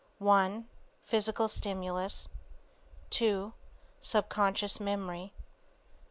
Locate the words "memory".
4.79-5.31